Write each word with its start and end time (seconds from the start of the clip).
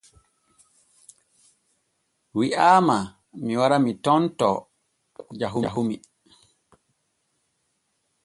Wi’aama 2.37 2.97
mi 3.43 3.53
wara 3.59 3.77
mi 3.85 3.91
tontoo 4.03 4.57
ko 5.15 5.21
jahumi. 5.39 5.95